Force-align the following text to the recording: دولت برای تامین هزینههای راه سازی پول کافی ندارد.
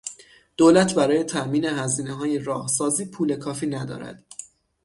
دولت 0.57 0.95
برای 0.95 1.23
تامین 1.23 1.65
هزینههای 1.65 2.39
راه 2.39 2.67
سازی 2.67 3.05
پول 3.05 3.35
کافی 3.35 3.67
ندارد. 3.67 4.25